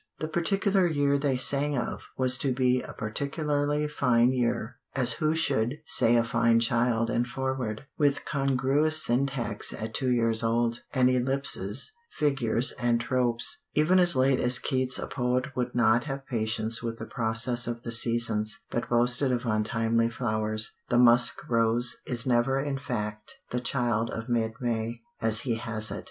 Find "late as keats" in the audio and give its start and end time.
14.15-14.97